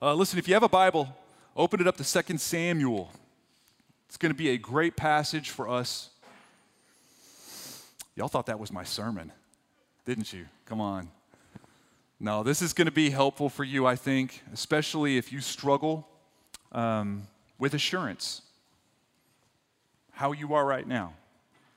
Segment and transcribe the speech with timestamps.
[0.00, 1.08] Uh, listen, if you have a Bible,
[1.56, 3.10] open it up to 2 Samuel.
[4.06, 6.10] It's going to be a great passage for us.
[8.14, 9.32] Y'all thought that was my sermon,
[10.04, 10.46] didn't you?
[10.66, 11.08] Come on.
[12.20, 16.08] No, this is going to be helpful for you, I think, especially if you struggle
[16.70, 17.26] um,
[17.58, 18.42] with assurance.
[20.12, 21.14] How you are right now,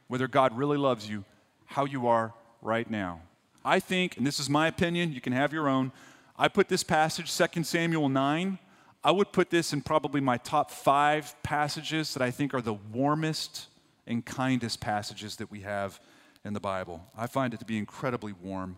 [0.07, 1.25] whether God really loves you,
[1.65, 3.21] how you are right now.
[3.65, 5.91] I think, and this is my opinion, you can have your own.
[6.38, 8.59] I put this passage, 2 Samuel 9,
[9.04, 12.74] I would put this in probably my top five passages that I think are the
[12.74, 13.68] warmest
[14.05, 16.00] and kindest passages that we have
[16.46, 17.04] in the Bible.
[17.18, 18.78] I find it to be incredibly warm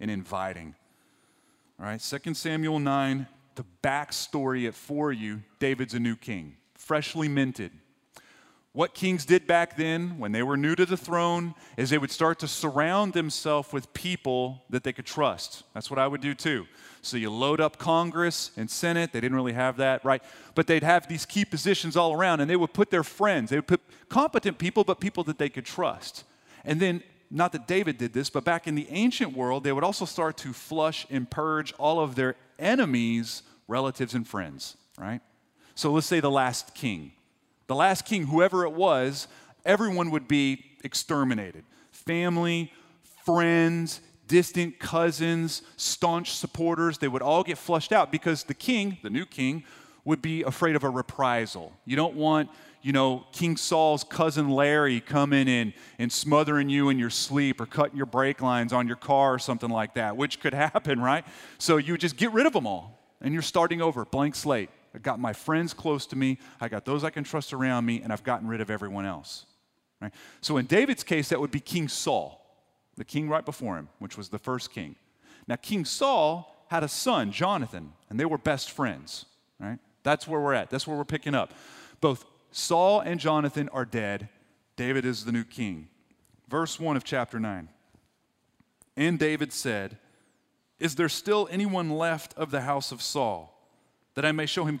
[0.00, 0.74] and inviting.
[1.78, 7.28] All right, 2 Samuel 9, the backstory it for you David's a new king, freshly
[7.28, 7.72] minted.
[8.72, 12.10] What kings did back then when they were new to the throne is they would
[12.10, 15.64] start to surround themselves with people that they could trust.
[15.74, 16.66] That's what I would do too.
[17.00, 19.12] So you load up Congress and Senate.
[19.12, 20.22] They didn't really have that, right?
[20.54, 23.56] But they'd have these key positions all around, and they would put their friends, they
[23.56, 26.24] would put competent people, but people that they could trust.
[26.64, 29.84] And then, not that David did this, but back in the ancient world, they would
[29.84, 35.20] also start to flush and purge all of their enemies, relatives, and friends, right?
[35.74, 37.12] So let's say the last king.
[37.68, 39.28] The last king, whoever it was,
[39.64, 41.64] everyone would be exterminated.
[41.92, 42.72] Family,
[43.24, 49.10] friends, distant cousins, staunch supporters, they would all get flushed out because the king, the
[49.10, 49.64] new king,
[50.04, 51.72] would be afraid of a reprisal.
[51.84, 52.48] You don't want,
[52.80, 57.66] you know, King Saul's cousin Larry coming in and smothering you in your sleep or
[57.66, 61.26] cutting your brake lines on your car or something like that, which could happen, right?
[61.58, 64.70] So you just get rid of them all and you're starting over, blank slate.
[64.94, 68.00] I got my friends close to me, I got those I can trust around me,
[68.02, 69.46] and I've gotten rid of everyone else.
[70.00, 70.12] Right?
[70.40, 72.38] So in David's case, that would be King Saul
[72.98, 74.96] the king right before him, which was the first king.
[75.46, 79.24] Now, King Saul had a son, Jonathan, and they were best friends,
[79.58, 79.78] right?
[80.02, 80.68] That's where we're at.
[80.68, 81.54] That's where we're picking up.
[82.00, 84.28] Both Saul and Jonathan are dead.
[84.76, 85.88] David is the new king.
[86.48, 87.68] Verse 1 of chapter 9.
[88.96, 89.96] And David said,
[90.78, 93.54] Is there still anyone left of the house of Saul
[94.14, 94.80] that I may show him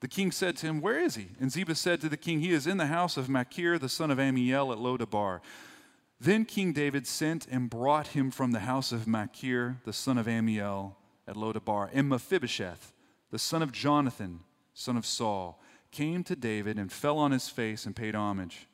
[0.00, 1.28] The king said to him, Where is he?
[1.40, 4.10] And Ziba said to the king, He is in the house of Machir, the son
[4.10, 5.40] of Ammiel, at Lodabar.
[6.20, 10.26] Then King David sent and brought him from the house of Machir, the son of
[10.26, 10.94] Ammiel,
[11.26, 11.90] at Lodabar.
[11.92, 12.92] And Mephibosheth,
[13.30, 14.40] the son of Jonathan,
[14.72, 15.60] son of Saul,
[15.90, 18.68] came to David and fell on his face and paid homage.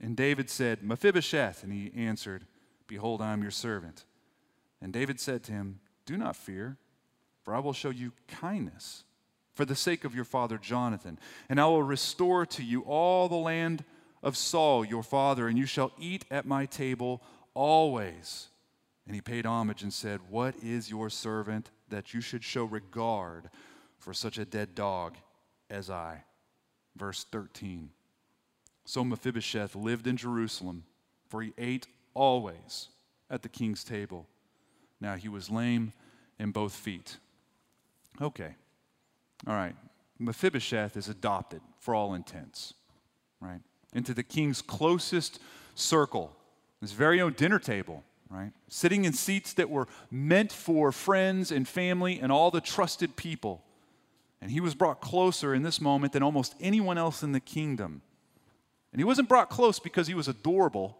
[0.00, 1.62] And David said, Mephibosheth.
[1.62, 2.46] And he answered,
[2.86, 4.04] Behold, I am your servant.
[4.80, 6.76] And David said to him, Do not fear,
[7.42, 9.04] for I will show you kindness
[9.54, 11.18] for the sake of your father Jonathan.
[11.48, 13.84] And I will restore to you all the land
[14.22, 17.22] of Saul, your father, and you shall eat at my table
[17.54, 18.48] always.
[19.06, 23.50] And he paid homage and said, What is your servant that you should show regard
[23.98, 25.16] for such a dead dog
[25.68, 26.24] as I?
[26.96, 27.90] Verse 13.
[28.84, 30.84] So Mephibosheth lived in Jerusalem,
[31.28, 32.88] for he ate always
[33.30, 34.26] at the king's table.
[35.00, 35.92] Now he was lame
[36.38, 37.16] in both feet.
[38.20, 38.54] Okay.
[39.46, 39.74] All right.
[40.18, 42.74] Mephibosheth is adopted for all intents,
[43.40, 43.60] right?
[43.92, 45.40] Into the king's closest
[45.74, 46.36] circle,
[46.80, 48.50] his very own dinner table right?
[48.68, 53.62] Sitting in seats that were meant for friends and family and all the trusted people.
[54.40, 58.00] And he was brought closer in this moment than almost anyone else in the kingdom.
[58.90, 60.96] And he wasn't brought close because he was adorable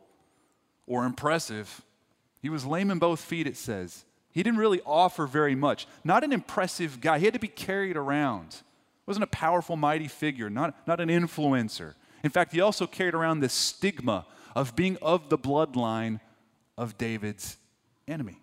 [0.86, 1.82] or impressive.
[2.41, 4.04] He was lame in both feet, it says.
[4.32, 5.87] He didn't really offer very much.
[6.04, 7.19] Not an impressive guy.
[7.19, 8.62] He had to be carried around.
[9.06, 11.94] Wasn't a powerful, mighty figure, not, not an influencer.
[12.25, 16.20] In fact, he also carried around this stigma of being of the bloodline
[16.79, 17.58] of David's
[18.08, 18.38] enemy.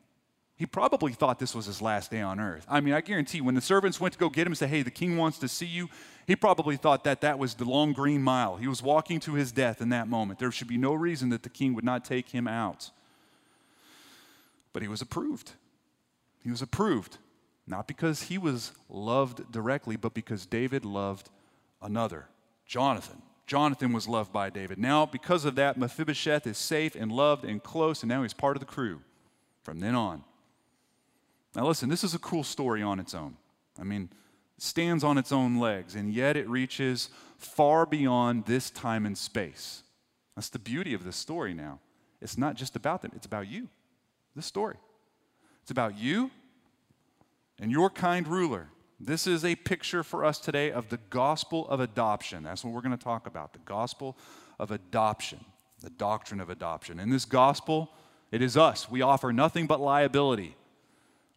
[0.56, 2.65] He probably thought this was his last day on earth.
[2.68, 4.81] I mean, I guarantee when the servants went to go get him and say, Hey,
[4.81, 5.88] the king wants to see you,
[6.27, 8.57] he probably thought that that was the long green mile.
[8.57, 10.38] He was walking to his death in that moment.
[10.38, 12.92] There should be no reason that the king would not take him out.
[14.74, 15.53] But he was approved.
[16.44, 17.18] He was approved,
[17.68, 21.30] not because he was loved directly, but because David loved
[21.81, 22.27] another,
[22.65, 23.21] Jonathan.
[23.45, 24.77] Jonathan was loved by David.
[24.77, 28.56] Now, because of that, Mephibosheth is safe and loved and close, and now he's part
[28.56, 29.01] of the crew
[29.63, 30.24] from then on.
[31.56, 33.38] Now, listen, this is a cool story on its own.
[33.80, 34.09] I mean,
[34.59, 39.83] stands on its own legs, and yet it reaches far beyond this time and space.
[40.35, 41.80] That's the beauty of this story now.
[42.21, 43.68] It's not just about them, it's about you,
[44.35, 44.77] this story.
[45.69, 46.31] It's about you
[47.60, 48.69] and your kind ruler.
[49.00, 52.42] This is a picture for us today of the gospel of adoption.
[52.42, 54.18] That's what we're going to talk about the gospel
[54.57, 55.45] of adoption,
[55.81, 57.00] the doctrine of adoption.
[57.00, 57.92] In this gospel,
[58.31, 58.89] it is us.
[58.89, 60.56] We offer nothing but liability.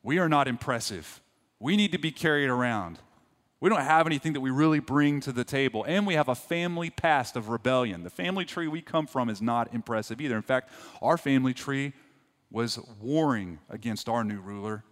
[0.02, 1.20] We are not impressive.
[1.60, 3.00] We need to be carried around.
[3.60, 5.84] We don't have anything that we really bring to the table.
[5.86, 8.02] And we have a family past of rebellion.
[8.02, 10.36] The family tree we come from is not impressive either.
[10.36, 10.70] In fact,
[11.02, 11.92] our family tree
[12.52, 14.84] was warring against our new ruler.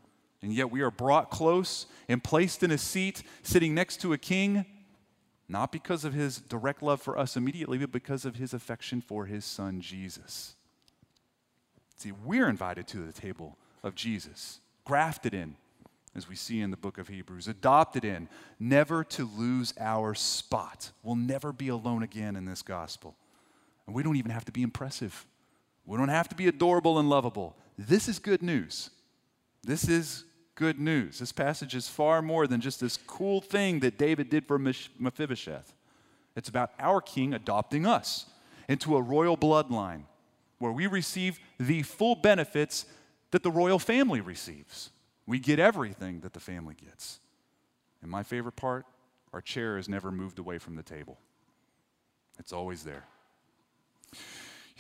[0.43, 4.19] And yet we are brought close and placed in a seat sitting next to a
[4.19, 4.65] king,
[5.49, 9.27] not because of his direct love for us immediately, but because of his affection for
[9.27, 10.55] his son Jesus.
[11.97, 15.57] See, we're invited to the table of Jesus, grafted in
[16.17, 18.29] as we see in the book of Hebrews, adopted in,
[18.59, 20.91] never to lose our spot.
[21.03, 23.17] We'll never be alone again in this gospel.
[23.87, 25.27] And we don't even have to be impressive,
[25.91, 27.57] we don't have to be adorable and lovable.
[27.77, 28.91] This is good news.
[29.65, 31.19] This is good news.
[31.19, 35.75] This passage is far more than just this cool thing that David did for Mephibosheth.
[36.37, 38.27] It's about our king adopting us
[38.69, 40.03] into a royal bloodline
[40.59, 42.87] where we receive the full benefits
[43.33, 44.91] that the royal family receives.
[45.27, 47.19] We get everything that the family gets.
[48.01, 48.87] And my favorite part
[49.33, 51.19] our chair is never moved away from the table,
[52.39, 53.07] it's always there.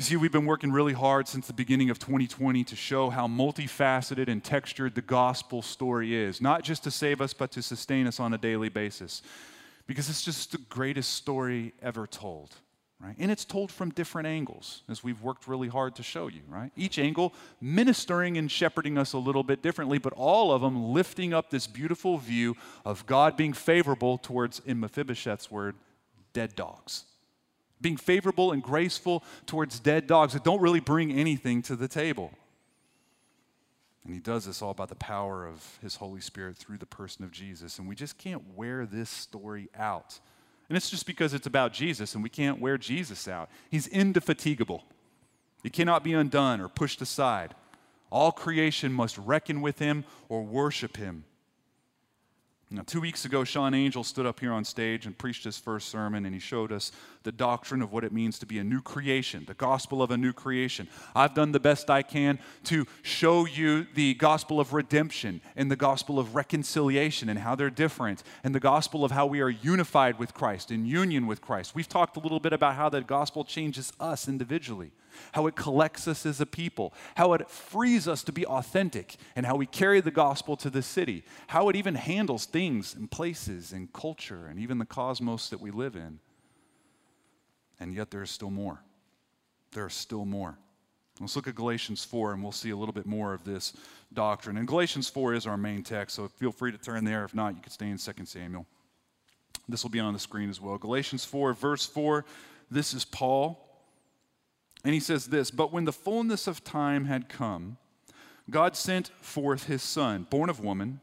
[0.00, 3.28] You see, we've been working really hard since the beginning of 2020 to show how
[3.28, 8.06] multifaceted and textured the gospel story is, not just to save us, but to sustain
[8.06, 9.20] us on a daily basis.
[9.86, 12.54] Because it's just the greatest story ever told
[13.02, 13.14] right?
[13.18, 16.70] And it's told from different angles, as we've worked really hard to show you, right?
[16.76, 21.32] Each angle ministering and shepherding us a little bit differently, but all of them lifting
[21.32, 25.76] up this beautiful view of God being favorable towards, in Mephibosheth's word,
[26.34, 27.04] dead dogs.
[27.80, 32.32] Being favorable and graceful towards dead dogs that don't really bring anything to the table.
[34.04, 37.24] And he does this all by the power of his Holy Spirit through the person
[37.24, 37.78] of Jesus.
[37.78, 40.20] And we just can't wear this story out
[40.70, 43.50] and it's just because it's about Jesus and we can't wear Jesus out.
[43.68, 44.84] He's indefatigable,
[45.62, 47.54] he cannot be undone or pushed aside.
[48.08, 51.24] All creation must reckon with him or worship him.
[52.72, 55.88] Now, two weeks ago, Sean Angel stood up here on stage and preached his first
[55.88, 56.90] sermon, and he showed us
[57.22, 60.16] the doctrine of what it means to be a new creation, the gospel of a
[60.16, 60.88] new creation.
[61.14, 65.76] I've done the best I can to show you the gospel of redemption and the
[65.76, 70.18] gospel of reconciliation and how they're different, and the gospel of how we are unified
[70.18, 71.74] with Christ, in union with Christ.
[71.74, 74.92] We've talked a little bit about how the gospel changes us individually
[75.32, 79.46] how it collects us as a people, how it frees us to be authentic, and
[79.46, 83.72] how we carry the gospel to the city, how it even handles things and places
[83.72, 86.20] and culture and even the cosmos that we live in.
[87.80, 88.80] And yet there is still more.
[89.72, 90.58] There is still more.
[91.18, 93.74] Let's look at Galatians 4 and we'll see a little bit more of this
[94.12, 94.56] doctrine.
[94.56, 97.24] And Galatians 4 is our main text, so feel free to turn there.
[97.24, 98.66] If not, you can stay in 2 Samuel.
[99.68, 100.78] This will be on the screen as well.
[100.78, 102.24] Galatians 4, verse 4.
[102.70, 103.70] This is Paul
[104.84, 107.76] and he says this But when the fullness of time had come,
[108.48, 111.00] God sent forth his son, born of woman,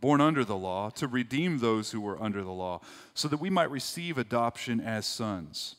[0.00, 2.80] born under the law, to redeem those who were under the law,
[3.14, 5.76] so that we might receive adoption as sons.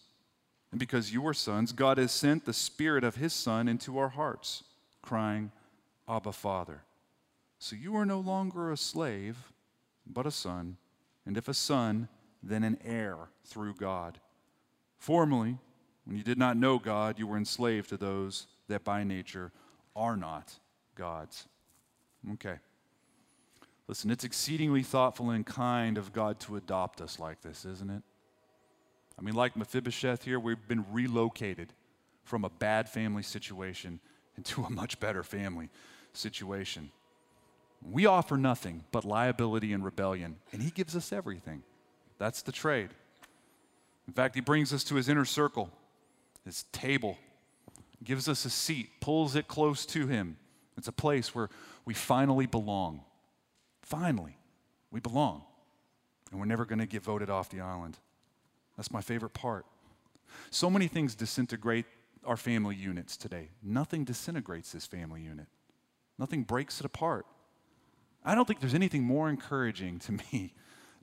[0.71, 4.09] And because you are sons, God has sent the Spirit of his Son into our
[4.09, 4.63] hearts,
[5.01, 5.51] crying,
[6.07, 6.83] Abba, Father.
[7.59, 9.51] So you are no longer a slave,
[10.07, 10.77] but a son,
[11.25, 12.07] and if a son,
[12.41, 14.19] then an heir through God.
[14.97, 15.57] Formerly,
[16.05, 19.51] when you did not know God, you were enslaved to those that by nature
[19.95, 20.57] are not
[20.95, 21.47] God's.
[22.33, 22.55] Okay.
[23.87, 28.03] Listen, it's exceedingly thoughtful and kind of God to adopt us like this, isn't it?
[29.19, 31.73] I mean, like Mephibosheth here, we've been relocated
[32.23, 33.99] from a bad family situation
[34.37, 35.69] into a much better family
[36.13, 36.91] situation.
[37.81, 41.63] We offer nothing but liability and rebellion, and He gives us everything.
[42.17, 42.89] That's the trade.
[44.07, 45.71] In fact, He brings us to His inner circle
[46.49, 47.17] his table,
[48.03, 50.37] gives us a seat, pulls it close to him.
[50.77, 51.49] It's a place where
[51.85, 53.01] we finally belong.
[53.83, 54.37] Finally,
[54.91, 55.43] we belong.
[56.31, 57.97] And we're never going to get voted off the island.
[58.79, 59.65] That's my favorite part.
[60.51, 61.85] So many things disintegrate
[62.23, 63.49] our family units today.
[63.61, 65.47] Nothing disintegrates this family unit,
[66.17, 67.25] nothing breaks it apart.
[68.23, 70.53] I don't think there's anything more encouraging to me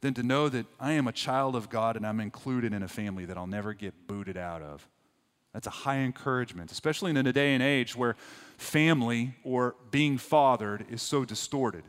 [0.00, 2.88] than to know that I am a child of God and I'm included in a
[2.88, 4.88] family that I'll never get booted out of.
[5.52, 8.16] That's a high encouragement, especially in a day and age where
[8.56, 11.84] family or being fathered is so distorted.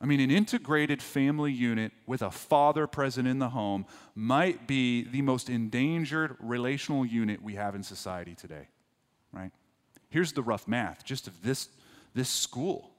[0.00, 5.02] I mean, an integrated family unit with a father present in the home might be
[5.02, 8.68] the most endangered relational unit we have in society today,
[9.32, 9.50] right?
[10.08, 11.68] Here's the rough math just of this,
[12.14, 12.92] this school,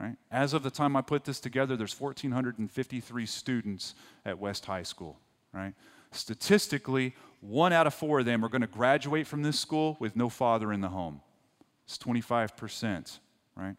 [0.00, 0.16] right?
[0.30, 5.18] As of the time I put this together, there's 1,453 students at West High School,
[5.52, 5.74] right?
[6.12, 10.16] Statistically, one out of four of them are going to graduate from this school with
[10.16, 11.20] no father in the home.
[11.84, 13.18] It's 25%,
[13.54, 13.76] right?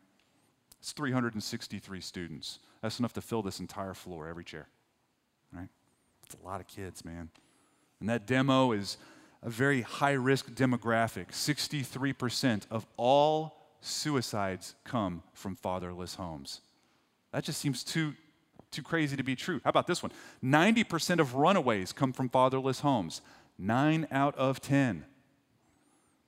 [0.79, 2.59] It's 363 students.
[2.81, 4.67] That's enough to fill this entire floor, every chair.
[5.53, 5.67] Right?
[6.25, 7.29] It's a lot of kids, man.
[7.99, 8.97] And that demo is
[9.43, 11.29] a very high risk demographic.
[11.29, 16.61] 63% of all suicides come from fatherless homes.
[17.31, 18.13] That just seems too,
[18.71, 19.61] too crazy to be true.
[19.63, 20.11] How about this one?
[20.43, 23.21] 90% of runaways come from fatherless homes.
[23.57, 25.05] Nine out of 10.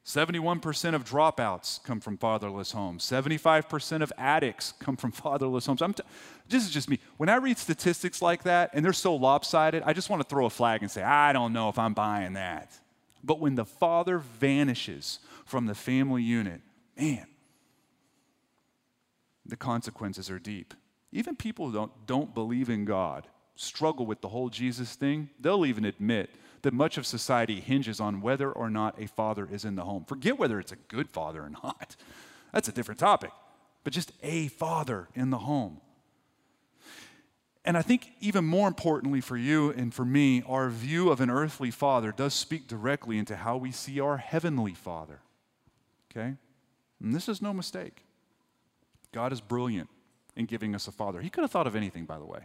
[0.05, 3.03] 71% of dropouts come from fatherless homes.
[3.03, 5.81] 75% of addicts come from fatherless homes.
[5.81, 6.03] T-
[6.49, 6.99] this is just me.
[7.17, 10.45] When I read statistics like that and they're so lopsided, I just want to throw
[10.45, 12.71] a flag and say, I don't know if I'm buying that.
[13.23, 16.61] But when the father vanishes from the family unit,
[16.97, 17.27] man,
[19.45, 20.73] the consequences are deep.
[21.11, 25.29] Even people who don't, don't believe in God struggle with the whole Jesus thing.
[25.39, 26.31] They'll even admit
[26.61, 30.05] that much of society hinges on whether or not a father is in the home.
[30.05, 31.95] Forget whether it's a good father or not.
[32.53, 33.31] That's a different topic.
[33.83, 35.81] But just a father in the home.
[37.63, 41.29] And I think even more importantly for you and for me, our view of an
[41.29, 45.19] earthly father does speak directly into how we see our heavenly father.
[46.11, 46.35] Okay?
[46.99, 48.03] And this is no mistake.
[49.11, 49.89] God is brilliant
[50.35, 51.21] in giving us a father.
[51.21, 52.41] He could have thought of anything, by the way.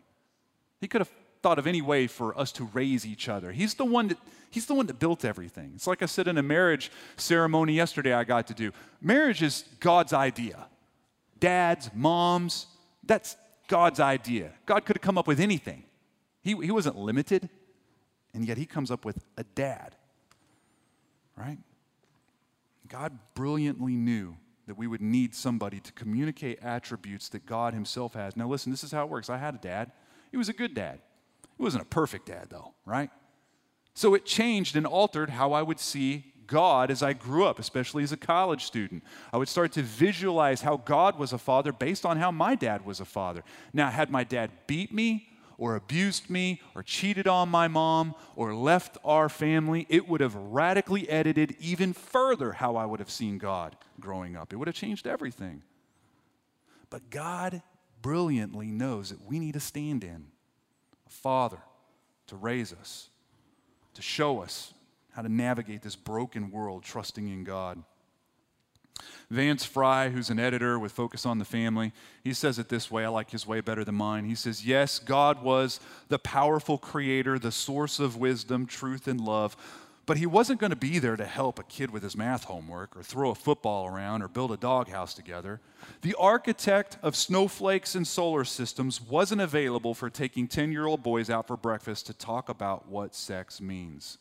[0.80, 1.10] He could have
[1.46, 3.52] thought of any way for us to raise each other.
[3.52, 4.18] He's the one that
[4.50, 5.70] he's the one that built everything.
[5.76, 8.72] It's like I said in a marriage ceremony yesterday I got to do.
[9.00, 10.66] Marriage is God's idea.
[11.38, 12.66] Dads, moms,
[13.04, 13.36] that's
[13.68, 14.50] God's idea.
[14.66, 15.84] God could have come up with anything.
[16.42, 17.48] He, he wasn't limited,
[18.34, 19.94] and yet he comes up with a dad.
[21.36, 21.58] Right?
[22.88, 24.36] God brilliantly knew
[24.66, 28.36] that we would need somebody to communicate attributes that God himself has.
[28.36, 29.30] Now listen, this is how it works.
[29.30, 29.92] I had a dad.
[30.32, 30.98] He was a good dad.
[31.56, 33.10] He wasn't a perfect dad, though, right?
[33.94, 38.02] So it changed and altered how I would see God as I grew up, especially
[38.02, 39.02] as a college student.
[39.32, 42.84] I would start to visualize how God was a father based on how my dad
[42.84, 43.42] was a father.
[43.72, 48.54] Now, had my dad beat me, or abused me, or cheated on my mom, or
[48.54, 53.38] left our family, it would have radically edited even further how I would have seen
[53.38, 54.52] God growing up.
[54.52, 55.62] It would have changed everything.
[56.90, 57.62] But God
[58.02, 60.26] brilliantly knows that we need a stand in
[61.06, 61.58] a father
[62.26, 63.08] to raise us,
[63.94, 64.74] to show us
[65.12, 67.82] how to navigate this broken world trusting in God.
[69.30, 73.04] Vance Fry, who's an editor with Focus on the Family, he says it this way.
[73.04, 74.24] I like his way better than mine.
[74.24, 79.56] He says, Yes, God was the powerful creator, the source of wisdom, truth, and love
[80.06, 82.96] but he wasn't going to be there to help a kid with his math homework
[82.96, 85.60] or throw a football around or build a doghouse together.
[86.02, 91.28] The architect of snowflakes and solar systems wasn't available for taking 10 year old boys
[91.28, 94.18] out for breakfast to talk about what sex means.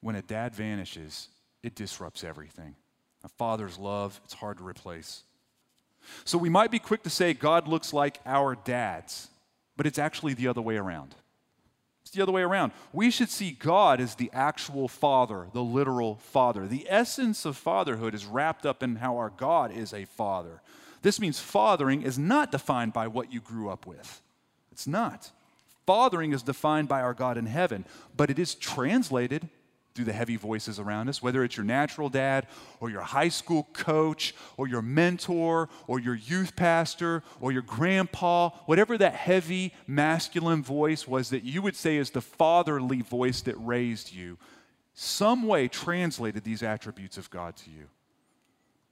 [0.00, 1.28] When a dad vanishes,
[1.64, 2.76] it disrupts everything.
[3.24, 5.24] A father's love, it's hard to replace.
[6.24, 9.28] So we might be quick to say God looks like our dads,
[9.76, 11.16] but it's actually the other way around.
[12.10, 12.72] It's the other way around.
[12.92, 16.66] We should see God as the actual Father, the literal Father.
[16.66, 20.60] The essence of fatherhood is wrapped up in how our God is a Father.
[21.02, 24.22] This means fathering is not defined by what you grew up with.
[24.72, 25.30] It's not.
[25.86, 27.84] Fathering is defined by our God in heaven,
[28.16, 29.48] but it is translated
[29.94, 32.46] through the heavy voices around us, whether it's your natural dad
[32.80, 38.50] or your high school coach or your mentor or your youth pastor or your grandpa,
[38.66, 43.56] whatever that heavy masculine voice was that you would say is the fatherly voice that
[43.56, 44.38] raised you,
[44.94, 47.88] some way translated these attributes of God to you.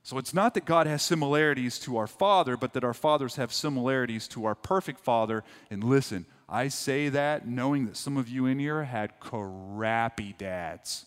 [0.02, 3.52] So it's not that God has similarities to our Father, but that our fathers have
[3.52, 5.45] similarities to our perfect Father.
[5.71, 11.05] And listen, I say that knowing that some of you in here had crappy dads.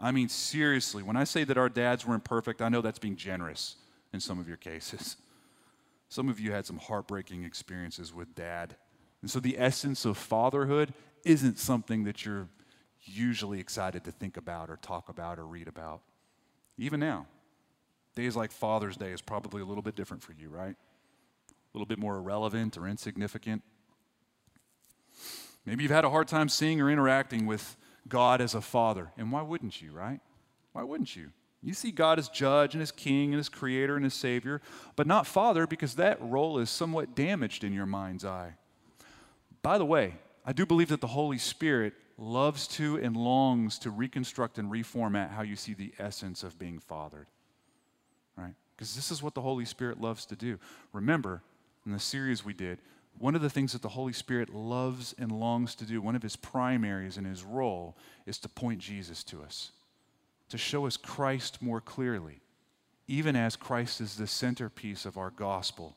[0.00, 3.16] I mean, seriously, when I say that our dads weren't perfect, I know that's being
[3.16, 3.76] generous
[4.12, 5.16] in some of your cases.
[6.10, 8.76] Some of you had some heartbreaking experiences with dad.
[9.20, 12.48] And so the essence of fatherhood isn't something that you're
[13.02, 16.00] usually excited to think about or talk about or read about.
[16.78, 17.26] Even now,
[18.14, 20.76] days like Father's Day is probably a little bit different for you, right?
[21.50, 23.62] A little bit more irrelevant or insignificant.
[25.68, 27.76] Maybe you've had a hard time seeing or interacting with
[28.08, 29.12] God as a father.
[29.18, 30.20] And why wouldn't you, right?
[30.72, 31.28] Why wouldn't you?
[31.62, 34.62] You see God as judge and as king and as creator and as savior,
[34.96, 38.54] but not father because that role is somewhat damaged in your mind's eye.
[39.60, 40.14] By the way,
[40.46, 45.32] I do believe that the Holy Spirit loves to and longs to reconstruct and reformat
[45.32, 47.26] how you see the essence of being fathered.
[48.38, 48.54] Right?
[48.74, 50.58] Because this is what the Holy Spirit loves to do.
[50.94, 51.42] Remember,
[51.84, 52.78] in the series we did,
[53.18, 56.22] one of the things that the Holy Spirit loves and longs to do, one of
[56.22, 57.96] his primaries in his role,
[58.26, 59.72] is to point Jesus to us,
[60.48, 62.40] to show us Christ more clearly,
[63.06, 65.96] even as Christ is the centerpiece of our gospel.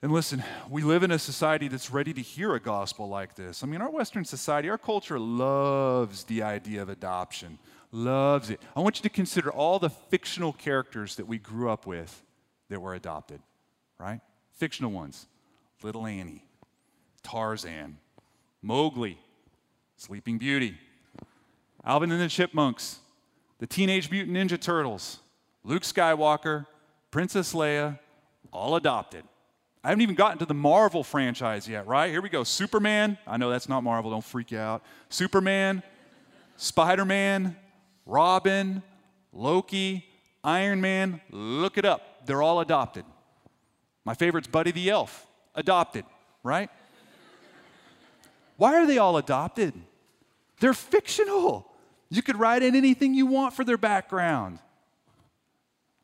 [0.00, 3.64] And listen, we live in a society that's ready to hear a gospel like this.
[3.64, 7.58] I mean, our Western society, our culture loves the idea of adoption,
[7.90, 8.60] loves it.
[8.76, 12.22] I want you to consider all the fictional characters that we grew up with
[12.68, 13.40] that were adopted,
[13.98, 14.20] right?
[14.58, 15.26] Fictional ones
[15.82, 16.44] Little Annie,
[17.22, 17.98] Tarzan,
[18.60, 19.18] Mowgli,
[19.96, 20.76] Sleeping Beauty,
[21.84, 22.98] Alvin and the Chipmunks,
[23.58, 25.20] the Teenage Mutant Ninja Turtles,
[25.62, 26.66] Luke Skywalker,
[27.10, 27.98] Princess Leia,
[28.52, 29.22] all adopted.
[29.84, 32.10] I haven't even gotten to the Marvel franchise yet, right?
[32.10, 32.42] Here we go.
[32.42, 33.16] Superman.
[33.26, 34.82] I know that's not Marvel, don't freak out.
[35.08, 35.84] Superman,
[36.56, 37.56] Spider Man,
[38.04, 38.82] Robin,
[39.32, 40.04] Loki,
[40.42, 41.20] Iron Man.
[41.30, 42.26] Look it up.
[42.26, 43.04] They're all adopted.
[44.08, 46.06] My favorite's Buddy the Elf, adopted,
[46.42, 46.70] right?
[48.56, 49.74] Why are they all adopted?
[50.60, 51.70] They're fictional.
[52.08, 54.60] You could write in anything you want for their background.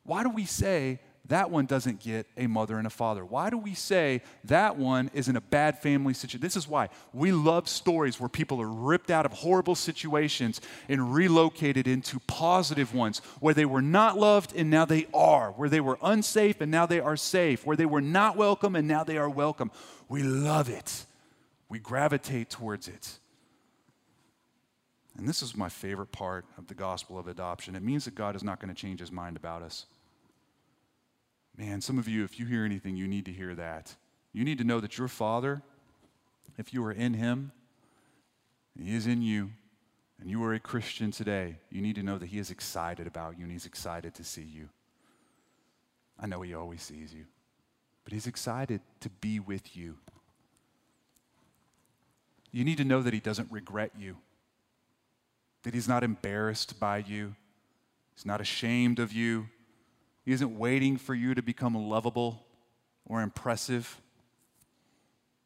[0.03, 3.25] Why do we say that one doesn't get a mother and a father?
[3.25, 6.41] Why do we say that one is in a bad family situation?
[6.41, 11.13] This is why we love stories where people are ripped out of horrible situations and
[11.13, 15.81] relocated into positive ones, where they were not loved and now they are, where they
[15.81, 19.17] were unsafe and now they are safe, where they were not welcome and now they
[19.17, 19.71] are welcome.
[20.07, 21.05] We love it,
[21.69, 23.17] we gravitate towards it.
[25.17, 27.75] And this is my favorite part of the gospel of adoption.
[27.75, 29.85] It means that God is not going to change his mind about us.
[31.57, 33.95] Man, some of you, if you hear anything, you need to hear that.
[34.33, 35.61] You need to know that your Father,
[36.57, 37.51] if you are in Him,
[38.77, 39.51] He is in you,
[40.19, 43.37] and you are a Christian today, you need to know that He is excited about
[43.37, 44.67] you and He's excited to see you.
[46.19, 47.25] I know He always sees you,
[48.03, 49.97] but He's excited to be with you.
[52.51, 54.17] You need to know that He doesn't regret you,
[55.63, 57.35] that He's not embarrassed by you,
[58.13, 59.47] He's not ashamed of you.
[60.25, 62.43] He isn't waiting for you to become lovable
[63.05, 64.01] or impressive.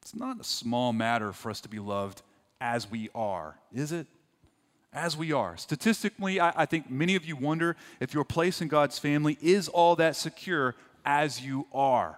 [0.02, 2.22] It's not a small matter for us to be loved
[2.62, 4.08] as we are, is it?
[4.92, 5.56] As we are.
[5.58, 9.68] Statistically, I, I, think many of you wonder if your place in God's family is
[9.68, 12.18] all that secure as you are.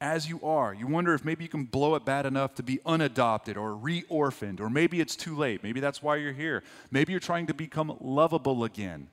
[0.00, 0.72] As you are.
[0.72, 4.04] You wonder if maybe you can blow it bad enough to be unadopted or re
[4.08, 5.64] orphaned, or maybe it's too late.
[5.64, 6.62] Maybe that's why you're here.
[6.92, 9.08] Maybe you're trying to become lovable again.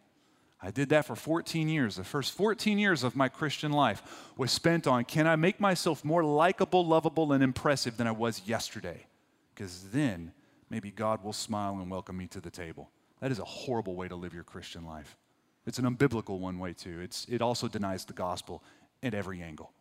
[0.62, 1.96] I did that for 14 years.
[1.96, 4.02] The first 14 years of my Christian life
[4.38, 8.42] was spent on can I make myself more likable, lovable, and impressive than I was
[8.46, 9.06] yesterday?
[9.54, 10.32] Because then
[10.70, 12.90] maybe God will smile and welcome me to the table.
[13.22, 15.18] That is a horrible way to live your Christian life.
[15.66, 17.00] It's an unbiblical one way, too.
[17.02, 18.64] It's, it also denies the gospel
[19.02, 19.72] at every angle.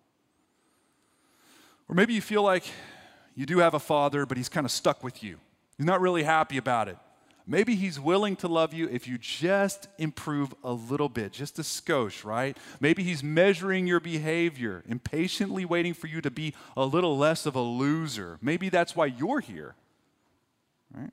[1.88, 2.64] Or maybe you feel like
[3.34, 5.38] you do have a father, but he's kind of stuck with you.
[5.76, 6.96] He's not really happy about it.
[7.46, 11.62] Maybe he's willing to love you if you just improve a little bit, just a
[11.62, 12.56] skosh, right?
[12.80, 17.54] Maybe he's measuring your behavior, impatiently waiting for you to be a little less of
[17.54, 18.38] a loser.
[18.40, 19.74] Maybe that's why you're here,
[20.94, 21.10] right?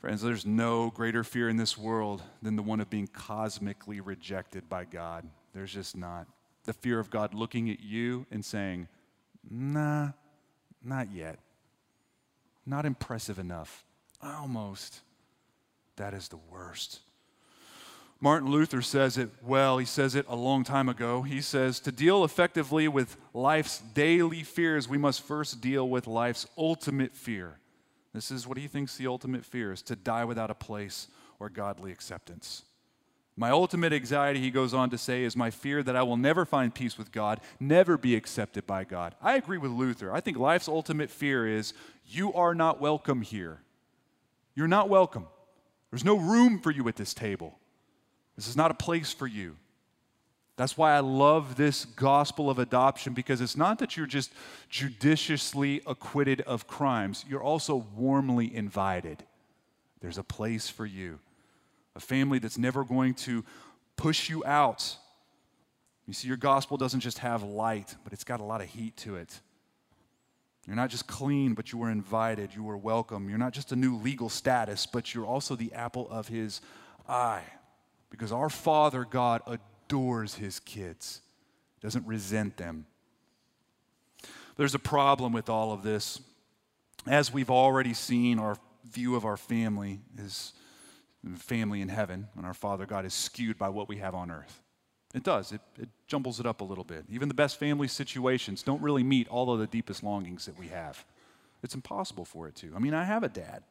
[0.00, 4.66] Friends, there's no greater fear in this world than the one of being cosmically rejected
[4.66, 5.28] by God.
[5.52, 6.26] There's just not.
[6.64, 8.88] The fear of God looking at you and saying,
[9.50, 10.12] nah,
[10.82, 11.38] not yet.
[12.64, 13.84] Not impressive enough
[14.22, 15.00] Almost.
[15.96, 17.00] That is the worst.
[18.20, 19.78] Martin Luther says it well.
[19.78, 21.22] He says it a long time ago.
[21.22, 26.46] He says, To deal effectively with life's daily fears, we must first deal with life's
[26.56, 27.58] ultimate fear.
[28.14, 31.50] This is what he thinks the ultimate fear is to die without a place or
[31.50, 32.62] godly acceptance.
[33.36, 36.46] My ultimate anxiety, he goes on to say, is my fear that I will never
[36.46, 39.14] find peace with God, never be accepted by God.
[39.20, 40.10] I agree with Luther.
[40.10, 41.74] I think life's ultimate fear is
[42.06, 43.60] you are not welcome here.
[44.56, 45.26] You're not welcome.
[45.90, 47.58] There's no room for you at this table.
[48.34, 49.56] This is not a place for you.
[50.56, 54.32] That's why I love this gospel of adoption because it's not that you're just
[54.70, 59.22] judiciously acquitted of crimes, you're also warmly invited.
[60.00, 61.18] There's a place for you,
[61.94, 63.44] a family that's never going to
[63.96, 64.96] push you out.
[66.06, 68.96] You see, your gospel doesn't just have light, but it's got a lot of heat
[68.98, 69.40] to it.
[70.66, 72.54] You're not just clean, but you were invited.
[72.54, 73.28] You were welcome.
[73.28, 76.60] You're not just a new legal status, but you're also the apple of his
[77.08, 77.44] eye.
[78.10, 81.20] because our Father God adores his kids,
[81.80, 82.86] doesn't resent them.
[84.56, 86.20] There's a problem with all of this.
[87.06, 88.56] As we've already seen, our
[88.90, 90.52] view of our family is
[91.36, 94.62] family in heaven, and our Father God is skewed by what we have on earth.
[95.16, 95.50] It does.
[95.50, 97.06] It, it jumbles it up a little bit.
[97.08, 100.68] Even the best family situations don't really meet all of the deepest longings that we
[100.68, 101.06] have.
[101.62, 102.70] It's impossible for it to.
[102.76, 103.62] I mean, I have a dad.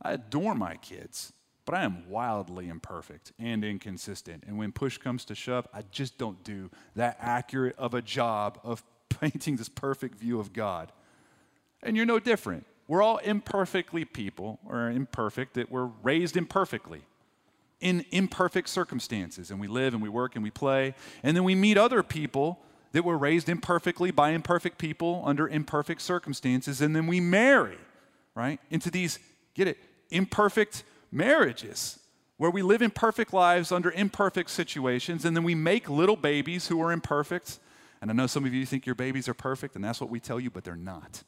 [0.00, 1.34] I adore my kids,
[1.66, 4.44] but I am wildly imperfect and inconsistent.
[4.46, 8.58] And when push comes to shove, I just don't do that accurate of a job
[8.64, 10.92] of painting this perfect view of God.
[11.82, 12.64] And you're no different.
[12.88, 17.02] We're all imperfectly people, or imperfect, that we're raised imperfectly
[17.80, 19.50] in imperfect circumstances.
[19.50, 20.94] And we live and we work and we play.
[21.22, 22.60] And then we meet other people
[22.92, 26.80] that were raised imperfectly by imperfect people under imperfect circumstances.
[26.80, 27.78] And then we marry,
[28.34, 29.18] right, into these,
[29.54, 29.78] get it,
[30.10, 31.98] imperfect marriages
[32.36, 35.24] where we live imperfect lives under imperfect situations.
[35.24, 37.58] And then we make little babies who are imperfect.
[38.00, 40.20] And I know some of you think your babies are perfect, and that's what we
[40.20, 41.22] tell you, but they're not.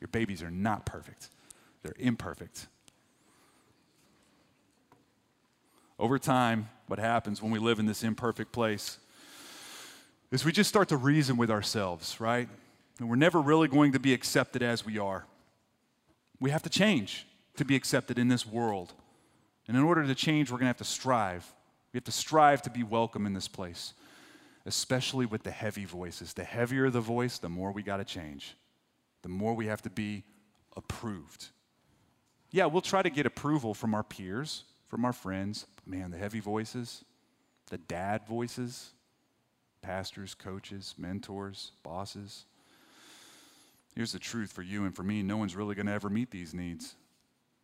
[0.00, 1.30] Your babies are not perfect,
[1.82, 2.66] they're imperfect.
[5.98, 8.98] Over time, what happens when we live in this imperfect place
[10.30, 12.48] is we just start to reason with ourselves, right?
[12.98, 15.26] And we're never really going to be accepted as we are.
[16.40, 18.92] We have to change to be accepted in this world.
[19.68, 21.46] And in order to change, we're going to have to strive.
[21.92, 23.94] We have to strive to be welcome in this place,
[24.66, 26.34] especially with the heavy voices.
[26.34, 28.56] The heavier the voice, the more we got to change
[29.26, 30.22] the more we have to be
[30.76, 31.48] approved.
[32.52, 35.66] Yeah, we'll try to get approval from our peers, from our friends.
[35.86, 37.04] Man, the heavy voices,
[37.70, 38.90] the dad voices,
[39.82, 42.44] pastors, coaches, mentors, bosses.
[43.94, 46.30] Here's the truth for you and for me no one's really going to ever meet
[46.30, 46.96] these needs.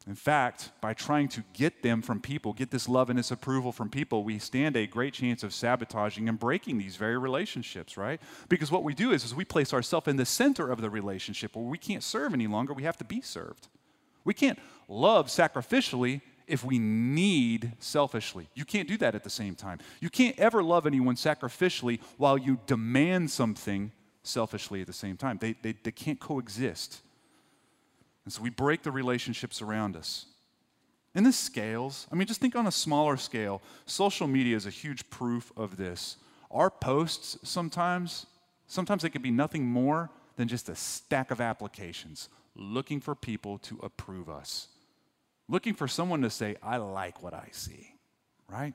[0.06, 3.70] In fact, by trying to get them from people, get this love and this approval
[3.70, 8.20] from people, we stand a great chance of sabotaging and breaking these very relationships, right?
[8.48, 11.54] Because what we do is, is we place ourselves in the center of the relationship
[11.54, 13.68] where we can't serve any longer, we have to be served.
[14.24, 14.58] We can't
[14.88, 18.48] love sacrificially if we need selfishly.
[18.54, 19.78] You can't do that at the same time.
[20.00, 25.38] You can't ever love anyone sacrificially while you demand something selfishly at the same time.
[25.40, 27.00] They, they, they can't coexist.
[28.24, 30.26] And so we break the relationships around us.
[31.14, 33.60] In this scales, I mean, just think on a smaller scale.
[33.84, 36.16] Social media is a huge proof of this.
[36.50, 38.26] Our posts sometimes,
[38.66, 43.58] sometimes they could be nothing more than just a stack of applications looking for people
[43.58, 44.68] to approve us,
[45.52, 47.94] looking for someone to say, I like what I see,
[48.48, 48.72] right?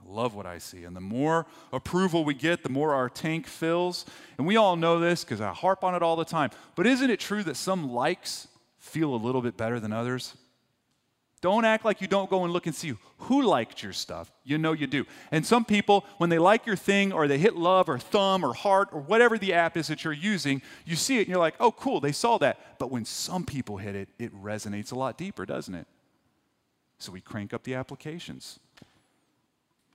[0.00, 0.84] I love what I see.
[0.84, 4.04] And the more approval we get, the more our tank fills.
[4.36, 6.50] And we all know this because I harp on it all the time.
[6.76, 10.36] But isn't it true that some likes feel a little bit better than others?
[11.40, 14.30] Don't act like you don't go and look and see who liked your stuff.
[14.44, 15.06] You know you do.
[15.30, 18.52] And some people, when they like your thing or they hit love or thumb or
[18.52, 21.54] heart or whatever the app is that you're using, you see it and you're like,
[21.58, 22.78] oh, cool, they saw that.
[22.78, 25.86] But when some people hit it, it resonates a lot deeper, doesn't it?
[26.98, 28.58] So we crank up the applications.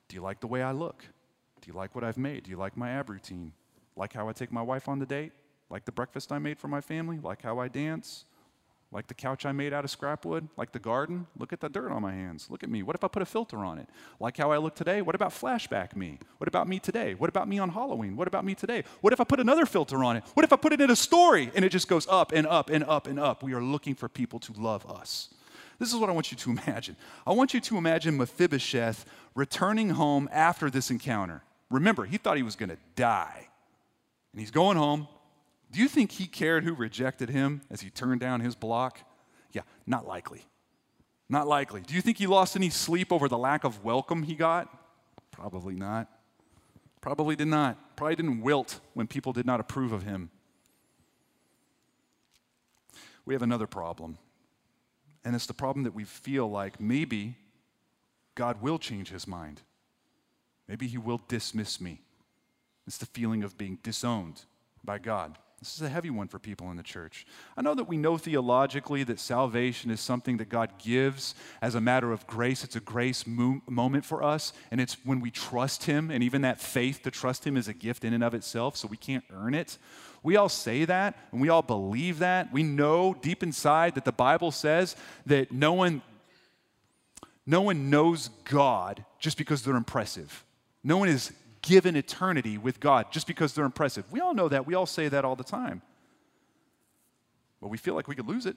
[0.07, 1.05] Do you like the way I look?
[1.61, 2.43] Do you like what I've made?
[2.43, 3.53] Do you like my ab routine?
[3.95, 5.31] Like how I take my wife on the date?
[5.69, 7.19] Like the breakfast I made for my family?
[7.21, 8.25] Like how I dance?
[8.91, 10.47] Like the couch I made out of scrap wood?
[10.55, 11.25] Like the garden?
[11.37, 12.47] Look at the dirt on my hands.
[12.49, 12.83] Look at me.
[12.83, 13.89] What if I put a filter on it?
[14.19, 15.01] Like how I look today?
[15.01, 16.19] What about flashback me?
[16.37, 17.15] What about me today?
[17.15, 18.15] What about me on Halloween?
[18.15, 18.83] What about me today?
[19.01, 20.23] What if I put another filter on it?
[20.35, 22.69] What if I put it in a story and it just goes up and up
[22.69, 23.41] and up and up?
[23.41, 25.29] We are looking for people to love us.
[25.83, 26.95] This is what I want you to imagine.
[27.27, 29.03] I want you to imagine Mephibosheth
[29.35, 31.43] returning home after this encounter.
[31.69, 33.49] Remember, he thought he was going to die.
[34.31, 35.09] And he's going home.
[35.71, 38.99] Do you think he cared who rejected him as he turned down his block?
[39.51, 40.45] Yeah, not likely.
[41.27, 41.81] Not likely.
[41.81, 44.69] Do you think he lost any sleep over the lack of welcome he got?
[45.31, 46.07] Probably not.
[47.01, 47.97] Probably did not.
[47.97, 50.29] Probably didn't wilt when people did not approve of him.
[53.25, 54.17] We have another problem.
[55.25, 57.37] And it's the problem that we feel like maybe
[58.35, 59.61] God will change his mind.
[60.67, 62.01] Maybe he will dismiss me.
[62.87, 64.41] It's the feeling of being disowned
[64.83, 65.37] by God.
[65.63, 67.25] This is a heavy one for people in the church.
[67.55, 71.79] I know that we know theologically that salvation is something that God gives as a
[71.79, 72.65] matter of grace.
[72.65, 76.41] It's a grace mo- moment for us, and it's when we trust Him, and even
[76.41, 79.23] that faith to trust Him is a gift in and of itself, so we can't
[79.31, 79.77] earn it.
[80.21, 82.51] We all say that, and we all believe that.
[82.51, 84.97] We know deep inside that the Bible says
[85.27, 86.01] that no one,
[87.45, 90.43] no one knows God just because they're impressive.
[90.83, 91.31] No one is
[91.63, 94.05] given eternity with God just because they're impressive.
[94.11, 94.67] We all know that.
[94.67, 95.81] We all say that all the time.
[97.59, 98.55] But we feel like we could lose it.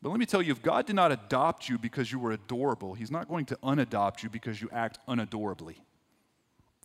[0.00, 2.94] But let me tell you, if God did not adopt you because you were adorable,
[2.94, 5.76] He's not going to unadopt you because you act unadorably.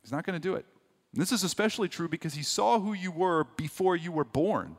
[0.04, 0.66] He's not going to do it.
[1.14, 4.76] And this is especially true because He saw who you were before you were born.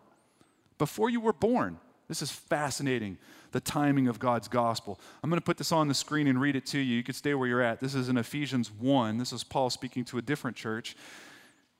[0.76, 1.78] Before you were born.
[2.06, 3.18] This is fascinating,
[3.52, 5.00] the timing of God's gospel.
[5.22, 6.96] I'm going to put this on the screen and read it to you.
[6.96, 7.80] You can stay where you're at.
[7.80, 9.18] This is in Ephesians 1.
[9.18, 10.96] This is Paul speaking to a different church.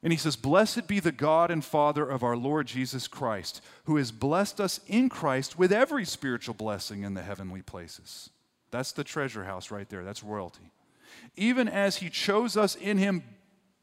[0.03, 3.97] And he says, Blessed be the God and Father of our Lord Jesus Christ, who
[3.97, 8.31] has blessed us in Christ with every spiritual blessing in the heavenly places.
[8.71, 10.05] That's the treasure house right there.
[10.05, 10.71] That's royalty.
[11.37, 13.25] Even as he chose us in him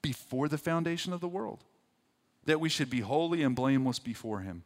[0.02, 1.64] before the foundation of the world,
[2.46, 4.64] that we should be holy and blameless before him.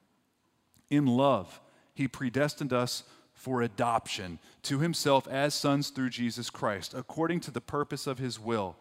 [0.90, 1.60] In love,
[2.00, 7.60] he predestined us for adoption to himself as sons through Jesus Christ, according to the
[7.60, 8.78] purpose of his will,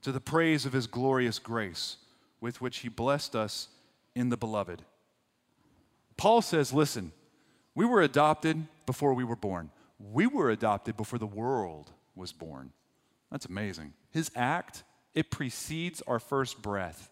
[0.00, 1.96] to the praise of his glorious grace
[2.40, 3.66] with which he blessed us
[4.14, 4.82] in the beloved.
[6.16, 7.10] Paul says, listen,
[7.74, 9.70] we were adopted before we were born.
[9.98, 12.70] We were adopted before the world was born.
[13.32, 13.92] That's amazing.
[14.12, 17.10] His act, it precedes our first breath.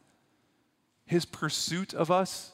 [1.06, 2.52] His pursuit of us,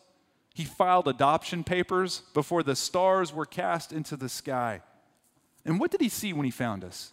[0.57, 4.81] he filed adoption papers before the stars were cast into the sky.
[5.67, 7.13] And what did he see when he found us?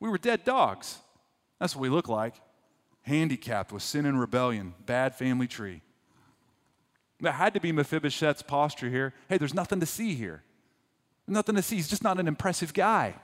[0.00, 1.00] We were dead dogs.
[1.58, 2.34] That's what we look like
[3.02, 5.82] handicapped with sin and rebellion, bad family tree.
[7.20, 9.12] That had to be Mephibosheth's posture here.
[9.28, 10.42] Hey, there's nothing to see here.
[11.26, 11.76] nothing to see.
[11.76, 13.16] He's just not an impressive guy,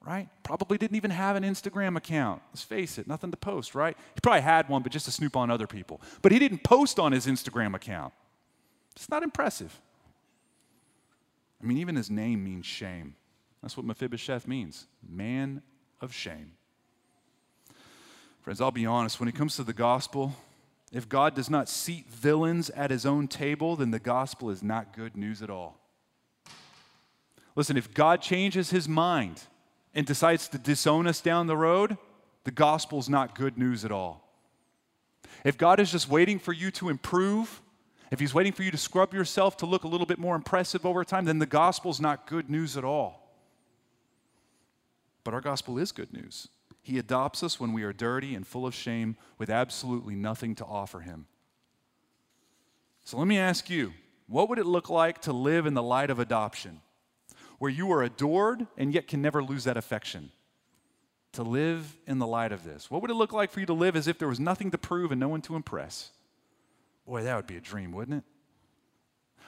[0.00, 0.28] right?
[0.44, 2.42] Probably didn't even have an Instagram account.
[2.52, 3.96] Let's face it, nothing to post, right?
[4.14, 6.00] He probably had one, but just to snoop on other people.
[6.20, 8.12] But he didn't post on his Instagram account.
[8.96, 9.80] It's not impressive.
[11.62, 13.14] I mean, even his name means shame.
[13.62, 15.62] That's what Mephibosheth means man
[16.00, 16.52] of shame.
[18.40, 20.34] Friends, I'll be honest, when it comes to the gospel,
[20.92, 24.94] if God does not seat villains at his own table, then the gospel is not
[24.94, 25.78] good news at all.
[27.54, 29.42] Listen, if God changes his mind
[29.94, 31.96] and decides to disown us down the road,
[32.44, 34.28] the gospel is not good news at all.
[35.44, 37.62] If God is just waiting for you to improve,
[38.12, 40.84] if he's waiting for you to scrub yourself to look a little bit more impressive
[40.84, 43.34] over time, then the gospel is not good news at all.
[45.24, 46.48] But our gospel is good news.
[46.82, 50.64] He adopts us when we are dirty and full of shame with absolutely nothing to
[50.66, 51.26] offer Him.
[53.02, 53.94] So let me ask you
[54.26, 56.82] what would it look like to live in the light of adoption,
[57.58, 60.32] where you are adored and yet can never lose that affection?
[61.32, 62.90] To live in the light of this.
[62.90, 64.76] What would it look like for you to live as if there was nothing to
[64.76, 66.10] prove and no one to impress?
[67.06, 68.24] Boy, that would be a dream, wouldn't it?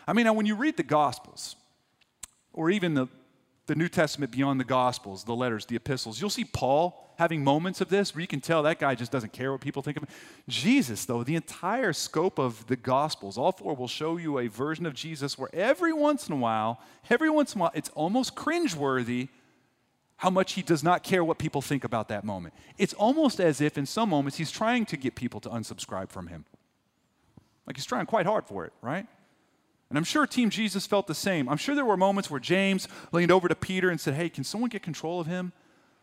[0.06, 1.56] I mean, when you read the Gospels,
[2.52, 3.06] or even the,
[3.66, 7.80] the New Testament beyond the Gospels, the letters, the epistles, you'll see Paul having moments
[7.80, 10.02] of this where you can tell that guy just doesn't care what people think of
[10.02, 10.08] him.
[10.48, 14.84] Jesus, though, the entire scope of the Gospels, all four will show you a version
[14.84, 18.34] of Jesus where every once in a while, every once in a while, it's almost
[18.34, 19.28] cringeworthy
[20.16, 22.54] how much he does not care what people think about that moment.
[22.78, 26.28] It's almost as if in some moments he's trying to get people to unsubscribe from
[26.28, 26.44] him.
[27.66, 29.06] Like he's trying quite hard for it, right?
[29.90, 31.48] And I'm sure Team Jesus felt the same.
[31.48, 34.44] I'm sure there were moments where James leaned over to Peter and said, Hey, can
[34.44, 35.52] someone get control of him?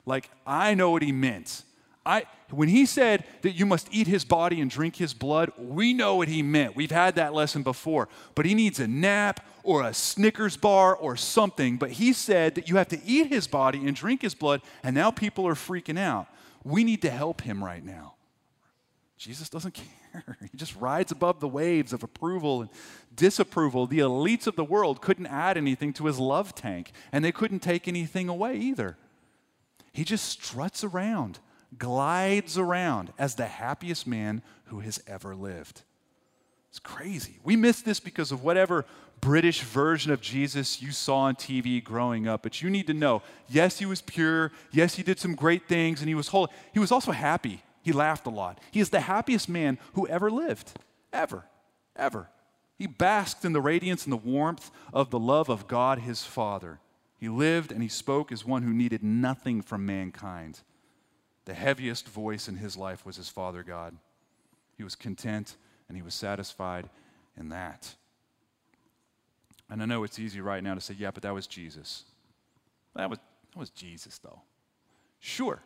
[0.06, 1.64] Like, I know what he meant.
[2.04, 5.94] I, when he said that you must eat his body and drink his blood, we
[5.94, 6.76] know what he meant.
[6.76, 8.10] We've had that lesson before.
[8.34, 11.78] But he needs a nap or a Snickers bar or something.
[11.78, 14.96] But he said that you have to eat his body and drink his blood, and
[14.96, 16.28] now people are freaking out.
[16.64, 18.16] We need to help him right now.
[19.22, 19.80] Jesus doesn't
[20.14, 20.36] care.
[20.52, 22.70] He just rides above the waves of approval and
[23.16, 23.86] disapproval.
[23.86, 27.60] The elites of the world couldn't add anything to his love tank, and they couldn't
[27.60, 28.98] take anything away either.
[29.94, 31.38] He just struts around,
[31.78, 35.84] glides around as the happiest man who has ever lived.
[36.70, 37.38] It's crazy.
[37.44, 38.86] We miss this because of whatever
[39.20, 42.42] British version of Jesus you saw on TV growing up.
[42.42, 44.52] But you need to know yes, he was pure.
[44.72, 46.50] Yes, he did some great things and he was holy.
[46.74, 47.62] He was also happy.
[47.82, 48.60] He laughed a lot.
[48.72, 50.74] He is the happiest man who ever lived,
[51.12, 51.46] ever,
[51.96, 52.30] ever.
[52.78, 56.80] He basked in the radiance and the warmth of the love of God his Father.
[57.18, 60.62] He lived and he spoke as one who needed nothing from mankind.
[61.46, 63.96] The heaviest voice in his life was his Father God.
[64.78, 66.90] He was content and he was satisfied
[67.38, 67.96] in that.
[69.70, 72.04] And I know it's easy right now to say, yeah, but that was Jesus.
[72.96, 73.20] That was,
[73.54, 74.42] that was Jesus, though.
[75.20, 75.62] Sure.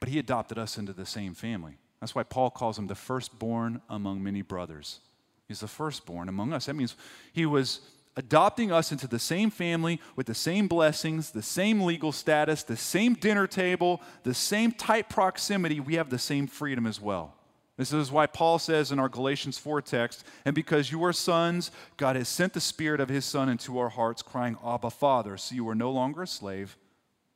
[0.00, 1.78] But he adopted us into the same family.
[2.00, 5.00] That's why Paul calls him the firstborn among many brothers.
[5.48, 6.66] He's the firstborn among us.
[6.66, 6.94] That means
[7.32, 7.80] he was
[8.16, 12.76] adopting us into the same family with the same blessings, the same legal status, the
[12.76, 17.34] same dinner table, the same tight proximity, we have the same freedom as well.
[17.76, 21.70] This is why Paul says in our Galatians 4 text, and because you are sons,
[21.96, 25.36] God has sent the Spirit of His Son into our hearts, crying, Abba, Father.
[25.36, 26.76] So you are no longer a slave,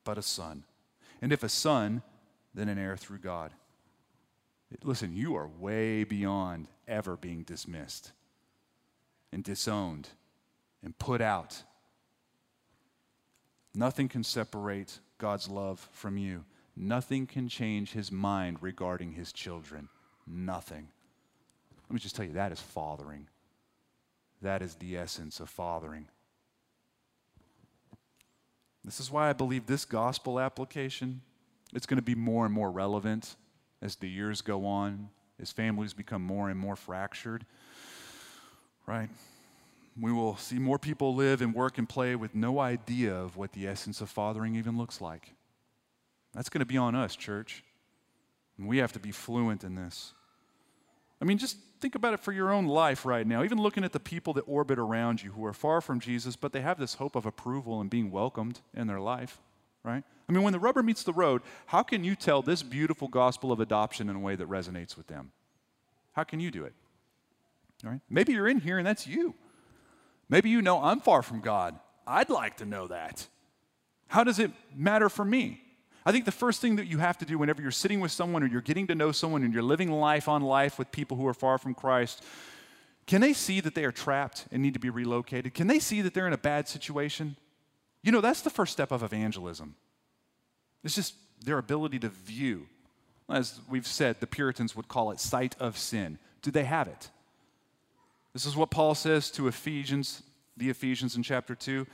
[0.03, 0.65] but a son.
[1.21, 2.01] And if a son,
[2.53, 3.51] then an heir through God.
[4.83, 8.11] Listen, you are way beyond ever being dismissed
[9.31, 10.09] and disowned
[10.83, 11.63] and put out.
[13.75, 16.45] Nothing can separate God's love from you.
[16.75, 19.89] Nothing can change his mind regarding his children.
[20.25, 20.87] Nothing.
[21.87, 23.27] Let me just tell you that is fathering.
[24.41, 26.07] That is the essence of fathering.
[28.83, 31.21] This is why I believe this gospel application
[31.73, 33.35] it's going to be more and more relevant
[33.81, 35.09] as the years go on,
[35.41, 37.45] as families become more and more fractured.
[38.85, 39.09] Right?
[39.99, 43.53] We will see more people live and work and play with no idea of what
[43.53, 45.33] the essence of fathering even looks like.
[46.33, 47.63] That's going to be on us, church.
[48.57, 50.13] And we have to be fluent in this.
[51.21, 53.43] I mean, just think about it for your own life right now.
[53.43, 56.53] Even looking at the people that orbit around you who are far from Jesus, but
[56.53, 59.39] they have this hope of approval and being welcomed in their life,
[59.83, 60.03] right?
[60.27, 63.51] I mean, when the rubber meets the road, how can you tell this beautiful gospel
[63.51, 65.31] of adoption in a way that resonates with them?
[66.13, 66.73] How can you do it?
[67.83, 67.99] Right?
[68.09, 69.35] Maybe you're in here and that's you.
[70.29, 71.77] Maybe you know I'm far from God.
[72.07, 73.27] I'd like to know that.
[74.07, 75.61] How does it matter for me?
[76.05, 78.43] I think the first thing that you have to do whenever you're sitting with someone
[78.43, 81.25] or you're getting to know someone and you're living life on life with people who
[81.27, 82.23] are far from Christ,
[83.07, 85.53] can they see that they are trapped and need to be relocated?
[85.53, 87.37] Can they see that they're in a bad situation?
[88.03, 89.75] You know, that's the first step of evangelism.
[90.83, 92.67] It's just their ability to view.
[93.29, 96.19] As we've said, the Puritans would call it sight of sin.
[96.41, 97.09] Do they have it?
[98.33, 100.23] This is what Paul says to Ephesians,
[100.57, 101.87] the Ephesians in chapter 2.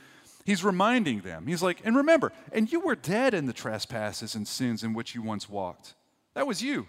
[0.44, 1.46] He's reminding them.
[1.46, 5.14] He's like, and remember, and you were dead in the trespasses and sins in which
[5.14, 5.94] you once walked.
[6.34, 6.88] That was you,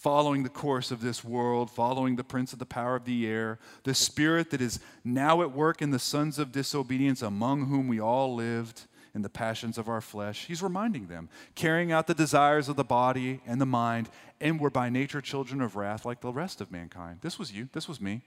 [0.00, 3.58] following the course of this world, following the prince of the power of the air,
[3.84, 8.00] the spirit that is now at work in the sons of disobedience, among whom we
[8.00, 10.46] all lived in the passions of our flesh.
[10.46, 14.08] He's reminding them, carrying out the desires of the body and the mind,
[14.40, 17.18] and we're by nature children of wrath like the rest of mankind.
[17.20, 18.22] This was you, this was me,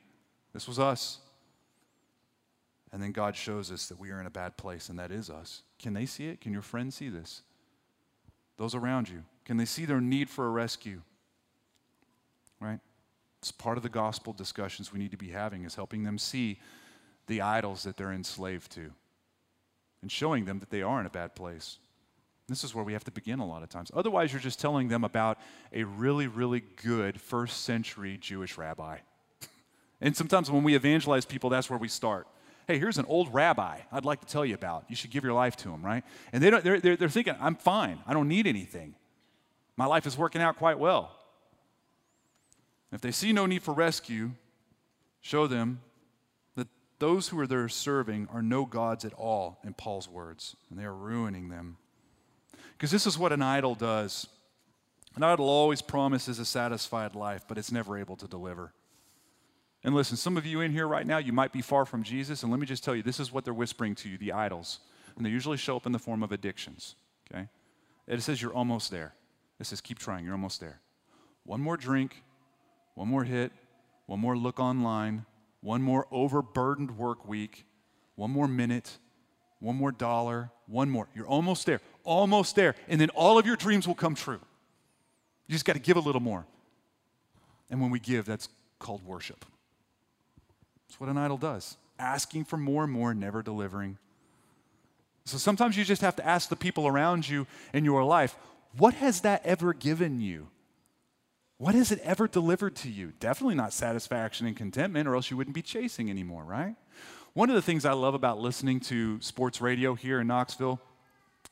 [0.54, 1.18] this was us.
[2.92, 5.28] And then God shows us that we are in a bad place, and that is
[5.28, 5.64] us.
[5.80, 6.40] Can they see it?
[6.40, 7.42] Can your friends see this?
[8.58, 11.02] Those around you, can they see their need for a rescue?
[12.64, 12.80] Right?
[13.42, 16.60] It's part of the gospel discussions we need to be having is helping them see
[17.28, 18.92] the idols that they're enslaved to
[20.02, 21.78] and showing them that they are in a bad place.
[22.48, 23.92] This is where we have to begin a lot of times.
[23.94, 25.40] Otherwise, you're just telling them about
[25.72, 28.98] a really, really good first century Jewish rabbi.
[30.02, 32.28] and sometimes when we evangelize people, that's where we start
[32.68, 34.86] hey, here's an old rabbi I'd like to tell you about.
[34.88, 36.04] You should give your life to him, right?
[36.32, 38.00] And they don't, they're, they're, they're thinking, I'm fine.
[38.08, 38.96] I don't need anything.
[39.76, 41.12] My life is working out quite well.
[42.94, 44.32] If they see no need for rescue,
[45.20, 45.82] show them
[46.56, 46.68] that
[47.00, 50.86] those who are there serving are no gods at all, in Paul's words, and they
[50.86, 51.78] are ruining them.
[52.74, 54.28] Because this is what an idol does.
[55.16, 58.74] An idol always promises a satisfied life, but it's never able to deliver.
[59.84, 62.44] And listen, some of you in here right now, you might be far from Jesus,
[62.44, 64.80] and let me just tell you, this is what they're whispering to you the idols.
[65.18, 66.96] And they usually show up in the form of addictions,
[67.32, 67.48] okay?
[68.08, 69.14] It says you're almost there.
[69.60, 70.80] It says keep trying, you're almost there.
[71.44, 72.24] One more drink,
[72.96, 73.52] one more hit,
[74.06, 75.26] one more look online,
[75.62, 77.66] one more overburdened work week,
[78.16, 78.98] one more minute,
[79.60, 81.08] one more dollar, one more.
[81.16, 82.76] You're almost there, almost there.
[82.88, 84.40] And then all of your dreams will come true.
[85.48, 86.46] You just got to give a little more.
[87.70, 89.46] And when we give, that's called worship.
[90.88, 93.98] That's what an idol does asking for more and more, never delivering.
[95.26, 98.36] So sometimes you just have to ask the people around you in your life,
[98.78, 100.48] what has that ever given you?
[101.64, 103.14] What has it ever delivered to you?
[103.22, 106.76] Definitely not satisfaction and contentment, or else you wouldn't be chasing anymore, right?
[107.32, 110.82] One of the things I love about listening to sports radio here in Knoxville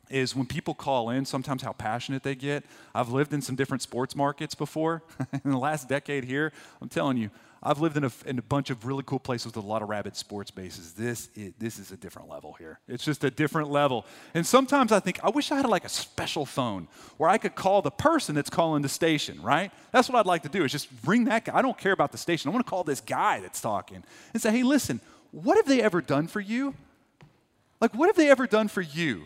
[0.09, 2.65] is when people call in, sometimes how passionate they get.
[2.93, 5.01] I've lived in some different sports markets before.
[5.45, 7.29] in the last decade here, I'm telling you,
[7.63, 9.89] I've lived in a, in a, bunch of really cool places with a lot of
[9.89, 10.93] rabid sports bases.
[10.93, 12.79] This is, this is a different level here.
[12.87, 14.05] It's just a different level.
[14.33, 17.53] And sometimes I think, I wish I had like a special phone where I could
[17.53, 19.71] call the person that's calling the station, right?
[19.91, 21.55] That's what I'd like to do is just ring that guy.
[21.55, 22.49] I don't care about the station.
[22.49, 24.03] I want to call this guy that's talking
[24.33, 24.99] and say, hey, listen,
[25.31, 26.73] what have they ever done for you?
[27.79, 29.25] Like, what have they ever done for you?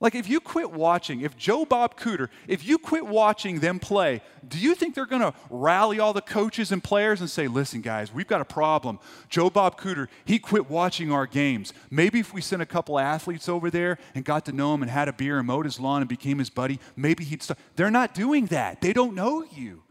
[0.00, 4.22] Like, if you quit watching, if Joe Bob Cooter, if you quit watching them play,
[4.46, 7.80] do you think they're going to rally all the coaches and players and say, listen,
[7.80, 8.98] guys, we've got a problem.
[9.28, 11.72] Joe Bob Cooter, he quit watching our games.
[11.90, 14.90] Maybe if we sent a couple athletes over there and got to know him and
[14.90, 17.58] had a beer and mowed his lawn and became his buddy, maybe he'd start.
[17.76, 18.80] They're not doing that.
[18.80, 19.84] They don't know you.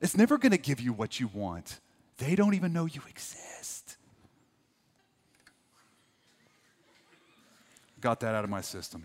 [0.00, 1.78] It's never going to give you what you want.
[2.18, 3.81] They don't even know you exist.
[8.02, 9.04] Got that out of my system.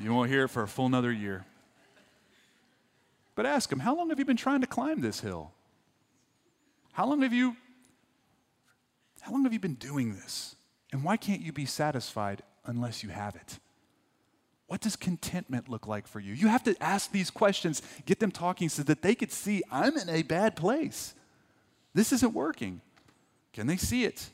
[0.00, 1.46] You won't hear it for a full another year.
[3.34, 5.50] But ask him, how long have you been trying to climb this hill?
[6.92, 7.56] How long have you
[9.22, 10.54] how long have you been doing this?
[10.92, 13.58] And why can't you be satisfied unless you have it?
[14.68, 16.32] What does contentment look like for you?
[16.32, 19.96] You have to ask these questions, get them talking so that they could see I'm
[19.96, 21.14] in a bad place.
[21.92, 22.82] This isn't working.
[23.52, 24.28] Can they see it?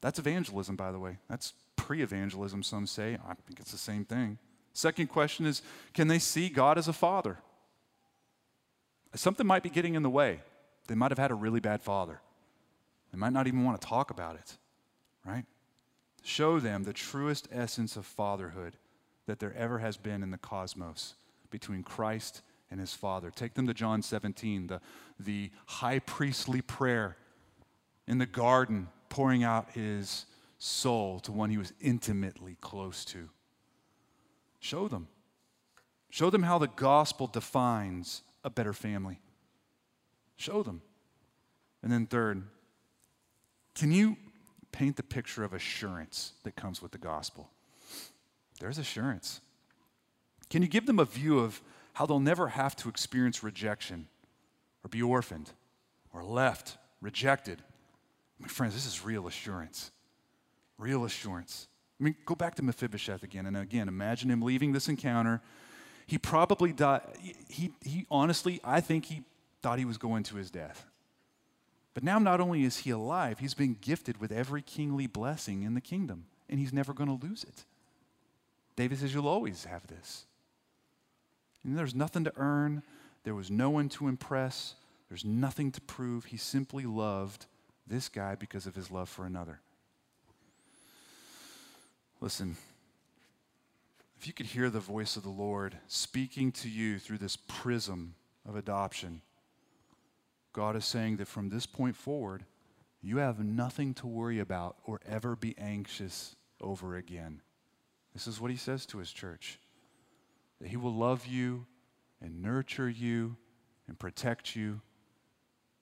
[0.00, 1.18] That's evangelism, by the way.
[1.28, 1.54] That's
[1.84, 3.18] pre evangelism, some say.
[3.28, 4.38] I think it's the same thing.
[4.72, 5.60] Second question is
[5.92, 7.38] can they see God as a father?
[9.14, 10.40] Something might be getting in the way.
[10.88, 12.20] They might have had a really bad father.
[13.12, 14.56] They might not even want to talk about it,
[15.26, 15.44] right?
[16.22, 18.76] Show them the truest essence of fatherhood
[19.26, 21.14] that there ever has been in the cosmos
[21.50, 23.30] between Christ and his Father.
[23.30, 24.80] Take them to John 17, the,
[25.20, 27.16] the high priestly prayer
[28.08, 30.26] in the garden, pouring out his
[30.64, 33.28] soul to one he was intimately close to.
[34.60, 35.08] Show them.
[36.08, 39.20] Show them how the gospel defines a better family.
[40.36, 40.80] Show them.
[41.82, 42.44] And then, third,
[43.74, 44.16] can you
[44.72, 47.50] paint the picture of assurance that comes with the gospel?
[48.58, 49.42] There's assurance.
[50.48, 51.60] Can you give them a view of
[51.92, 54.08] how they'll never have to experience rejection
[54.82, 55.50] or be orphaned
[56.12, 57.60] or left, rejected?
[58.38, 59.90] My friends, this is real assurance.
[60.78, 61.68] Real assurance.
[62.00, 63.46] I mean, go back to Mephibosheth again.
[63.46, 65.40] And again, imagine him leaving this encounter.
[66.06, 67.02] He probably died.
[67.48, 69.22] He, he honestly, I think he
[69.62, 70.86] thought he was going to his death.
[71.94, 75.74] But now, not only is he alive, he's been gifted with every kingly blessing in
[75.74, 77.64] the kingdom, and he's never going to lose it.
[78.74, 80.26] David says, You'll always have this.
[81.62, 82.82] And there's nothing to earn,
[83.22, 84.74] there was no one to impress,
[85.08, 86.26] there's nothing to prove.
[86.26, 87.46] He simply loved
[87.86, 89.60] this guy because of his love for another.
[92.24, 92.56] Listen,
[94.18, 98.14] if you could hear the voice of the Lord speaking to you through this prism
[98.48, 99.20] of adoption,
[100.54, 102.46] God is saying that from this point forward,
[103.02, 107.42] you have nothing to worry about or ever be anxious over again.
[108.14, 109.60] This is what he says to his church
[110.62, 111.66] that he will love you
[112.22, 113.36] and nurture you
[113.86, 114.80] and protect you.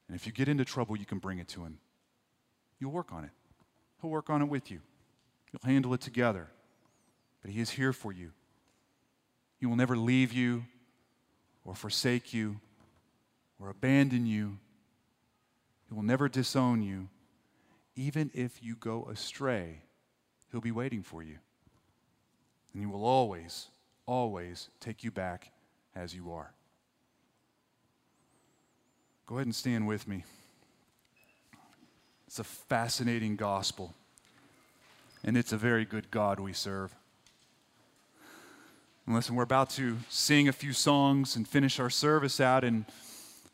[0.09, 1.79] And if you get into trouble, you can bring it to him.
[2.81, 3.31] You'll work on it,
[4.01, 4.81] he'll work on it with you.
[5.53, 6.49] You'll handle it together.
[7.43, 8.33] But he is here for you.
[9.59, 10.65] He will never leave you
[11.65, 12.57] or forsake you
[13.61, 14.59] or abandon you.
[15.89, 17.09] He will never disown you.
[17.95, 19.83] Even if you go astray,
[20.51, 21.39] he'll be waiting for you.
[22.73, 23.69] And he will always,
[24.07, 25.53] always take you back
[25.95, 26.53] as you are.
[29.27, 30.25] Go ahead and stand with me.
[32.27, 33.95] It's a fascinating gospel,
[35.25, 36.95] and it's a very good God we serve.
[39.07, 42.63] And listen, we're about to sing a few songs and finish our service out.
[42.63, 42.85] And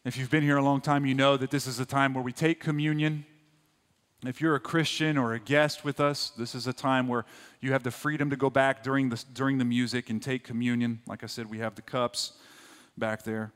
[0.05, 2.23] if you've been here a long time, you know that this is a time where
[2.23, 3.25] we take communion.
[4.27, 7.25] If you're a Christian or a guest with us, this is a time where
[7.61, 11.01] you have the freedom to go back during the, during the music and take communion.
[11.07, 12.33] Like I said, we have the cups
[12.97, 13.53] back there.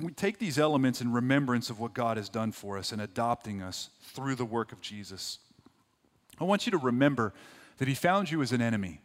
[0.00, 3.62] We take these elements in remembrance of what God has done for us in adopting
[3.62, 5.38] us through the work of Jesus.
[6.42, 7.32] I want you to remember
[7.78, 9.00] that He found you as an enemy,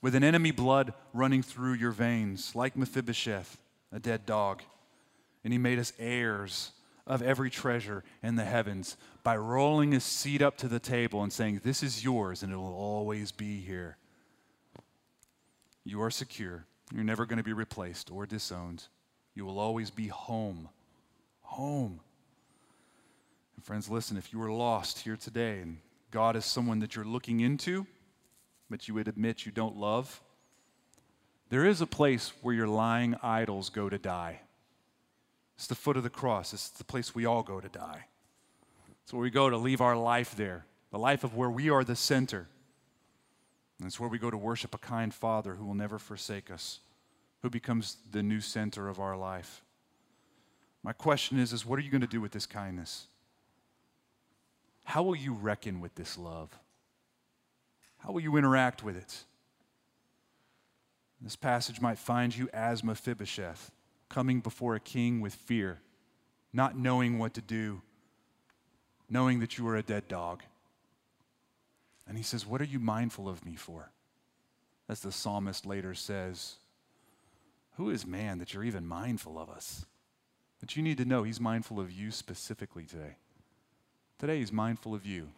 [0.00, 3.58] with an enemy blood running through your veins, like Mephibosheth,
[3.92, 4.62] a dead dog.
[5.42, 6.70] And He made us heirs
[7.04, 11.32] of every treasure in the heavens by rolling his seat up to the table and
[11.32, 13.96] saying, This is yours and it will always be here.
[15.84, 16.66] You are secure.
[16.94, 18.84] You're never going to be replaced or disowned.
[19.34, 20.68] You will always be home.
[21.40, 22.00] Home.
[23.56, 25.78] And friends, listen, if you are lost here today and
[26.10, 27.86] God is someone that you're looking into,
[28.70, 30.20] but you would admit you don't love,
[31.50, 34.40] there is a place where your lying idols go to die.
[35.56, 36.52] It's the foot of the cross.
[36.52, 38.06] It's the place we all go to die.
[39.02, 41.82] It's where we go to leave our life there, the life of where we are
[41.82, 42.46] the center.
[43.78, 46.80] And it's where we go to worship a kind Father who will never forsake us,
[47.42, 49.62] who becomes the new center of our life.
[50.82, 53.06] My question is, is what are you going to do with this kindness?
[54.88, 56.48] How will you reckon with this love?
[57.98, 59.22] How will you interact with it?
[61.20, 63.70] This passage might find you as Mephibosheth
[64.08, 65.80] coming before a king with fear,
[66.54, 67.82] not knowing what to do,
[69.10, 70.42] knowing that you are a dead dog.
[72.08, 73.90] And he says, What are you mindful of me for?
[74.88, 76.54] As the psalmist later says,
[77.76, 79.84] Who is man that you're even mindful of us?
[80.60, 83.16] But you need to know he's mindful of you specifically today.
[84.18, 85.28] Today, he's mindful of you.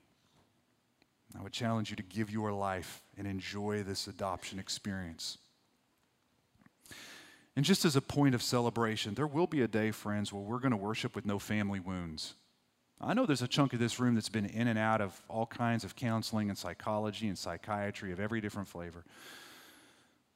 [1.39, 5.39] I would challenge you to give your life and enjoy this adoption experience.
[7.57, 10.61] And just as a point of celebration, there will be a day, friends, where we're
[10.61, 12.35] going to worship with no family wounds.
[13.01, 15.47] I know there's a chunk of this room that's been in and out of all
[15.47, 19.05] kinds of counseling and psychology and psychiatry of every different flavor.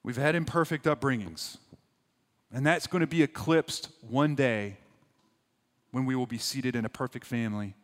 [0.03, 1.57] We've had imperfect upbringings,
[2.53, 4.77] and that's going to be eclipsed one day
[5.93, 7.75] when we will be seated in a perfect family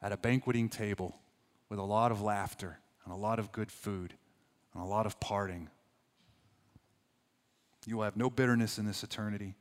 [0.00, 1.16] at a banqueting table
[1.68, 4.14] with a lot of laughter and a lot of good food
[4.74, 5.68] and a lot of parting.
[7.86, 9.54] You will have no bitterness in this eternity.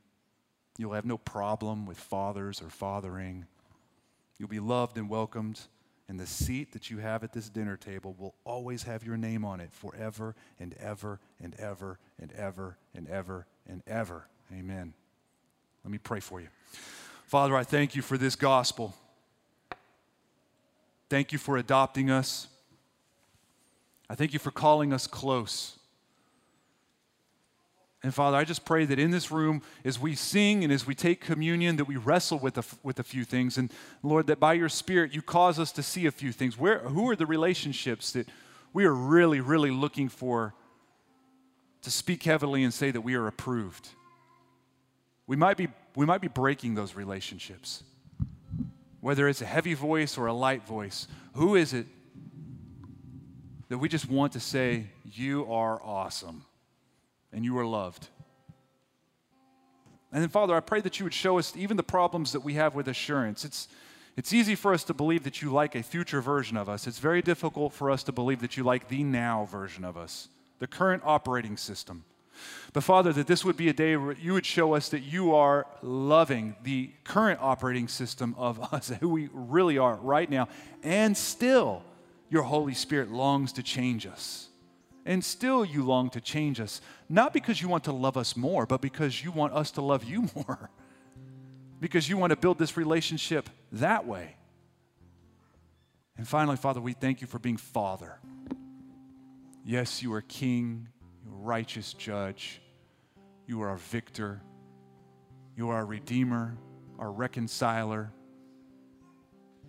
[0.77, 3.45] You'll have no problem with fathers or fathering.
[4.37, 5.61] You'll be loved and welcomed,
[6.07, 9.43] and the seat that you have at this dinner table will always have your name
[9.43, 14.27] on it forever and ever and ever and ever and ever and ever.
[14.53, 14.93] Amen.
[15.83, 16.47] Let me pray for you.
[17.25, 18.95] Father, I thank you for this gospel.
[21.09, 22.47] Thank you for adopting us.
[24.09, 25.77] I thank you for calling us close.
[28.03, 30.95] And Father, I just pray that in this room, as we sing and as we
[30.95, 33.57] take communion, that we wrestle with a, with a few things.
[33.57, 33.71] And
[34.03, 36.57] Lord, that by your Spirit, you cause us to see a few things.
[36.57, 38.29] Where, who are the relationships that
[38.71, 40.53] we are really, really looking for
[41.81, 43.89] to speak heavily and say that we are approved?
[45.25, 47.83] We might be, we might be breaking those relationships
[49.07, 51.85] whether it's a heavy voice or a light voice, who is it
[53.69, 56.43] that we just want to say, You are awesome
[57.31, 58.09] and you are loved?
[60.11, 62.55] And then, Father, I pray that you would show us even the problems that we
[62.55, 63.45] have with assurance.
[63.45, 63.69] It's,
[64.17, 66.85] it's easy for us to believe that you like a future version of us.
[66.85, 70.27] It's very difficult for us to believe that you like the now version of us,
[70.59, 72.03] the current operating system.
[72.73, 75.33] But Father, that this would be a day where you would show us that you
[75.33, 80.47] are loving the current operating system of us, who we really are right now,
[80.83, 81.83] and still
[82.29, 84.49] your Holy Spirit longs to change us.
[85.05, 88.65] And still you long to change us, not because you want to love us more,
[88.65, 90.69] but because you want us to love you more.
[91.79, 94.35] because you want to build this relationship that way.
[96.17, 98.19] And finally, Father, we thank you for being Father.
[99.63, 100.87] Yes, you are King
[101.41, 102.61] righteous judge.
[103.45, 104.41] You are our victor.
[105.55, 106.57] You are our redeemer,
[106.99, 108.11] our reconciler.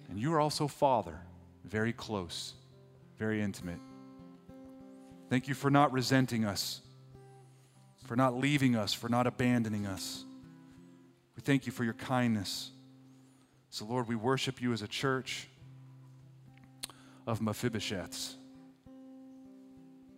[0.09, 1.21] And you are also Father,
[1.65, 2.55] very close,
[3.19, 3.81] very intimate.
[5.29, 6.81] Thank you for not resenting us,
[8.05, 10.25] for not leaving us, for not abandoning us.
[11.37, 12.71] We thank you for your kindness.
[13.71, 15.47] So, Lord, we worship you as a church
[17.27, 18.35] of Mephibosheths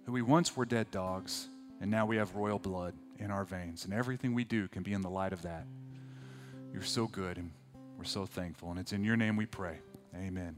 [0.06, 1.48] who we once were dead dogs,
[1.80, 3.84] and now we have royal blood in our veins.
[3.84, 5.66] And everything we do can be in the light of that.
[6.72, 7.50] You're so good, and
[7.98, 8.70] we're so thankful.
[8.70, 9.78] And it's in your name we pray.
[10.14, 10.56] Amen.